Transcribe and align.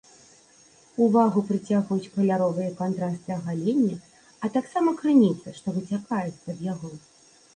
Увагу 1.07 1.39
прыцягваюць 1.49 2.11
каляровыя 2.15 2.69
кантрасты 2.79 3.29
агалення, 3.35 3.97
а 4.45 4.53
таксама 4.55 4.89
крыніца, 5.01 5.47
што 5.59 5.67
выцякае 5.75 6.25
з-пад 6.31 6.57
яго. 6.73 6.89